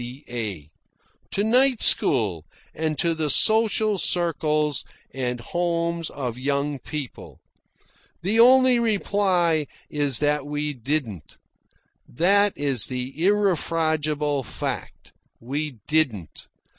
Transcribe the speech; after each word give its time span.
C.A., 0.01 0.71
to 1.29 1.43
night 1.43 1.79
school, 1.79 2.43
and 2.73 2.97
to 2.97 3.13
the 3.13 3.29
social 3.29 3.99
circles 3.99 4.83
and 5.13 5.39
homes 5.39 6.09
of 6.09 6.39
young 6.39 6.79
people. 6.79 7.39
The 8.23 8.39
only 8.39 8.79
reply 8.79 9.67
is 9.91 10.17
that 10.17 10.47
we 10.47 10.73
didn't. 10.73 11.37
That 12.09 12.53
is 12.57 12.87
the 12.87 13.13
irrefragable 13.23 14.41
fact. 14.41 15.11
We 15.39 15.77
didn't. 15.87 16.47